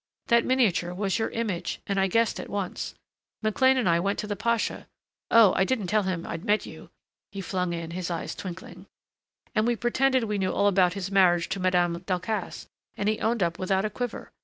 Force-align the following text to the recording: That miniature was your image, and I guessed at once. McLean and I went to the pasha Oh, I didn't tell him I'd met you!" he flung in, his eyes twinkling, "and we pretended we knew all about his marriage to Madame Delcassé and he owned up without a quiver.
That 0.29 0.45
miniature 0.45 0.95
was 0.95 1.19
your 1.19 1.29
image, 1.29 1.79
and 1.85 1.99
I 1.99 2.07
guessed 2.07 2.39
at 2.39 2.49
once. 2.49 2.95
McLean 3.43 3.77
and 3.77 3.87
I 3.87 3.99
went 3.99 4.17
to 4.17 4.25
the 4.25 4.35
pasha 4.35 4.87
Oh, 5.29 5.53
I 5.55 5.63
didn't 5.63 5.85
tell 5.85 6.01
him 6.01 6.25
I'd 6.25 6.43
met 6.43 6.65
you!" 6.65 6.89
he 7.31 7.39
flung 7.39 7.71
in, 7.71 7.91
his 7.91 8.09
eyes 8.09 8.33
twinkling, 8.33 8.87
"and 9.53 9.67
we 9.67 9.75
pretended 9.75 10.23
we 10.23 10.39
knew 10.39 10.51
all 10.51 10.65
about 10.65 10.93
his 10.93 11.11
marriage 11.11 11.49
to 11.49 11.59
Madame 11.59 11.99
Delcassé 11.99 12.65
and 12.97 13.07
he 13.09 13.19
owned 13.19 13.43
up 13.43 13.59
without 13.59 13.85
a 13.85 13.91
quiver. 13.91 14.31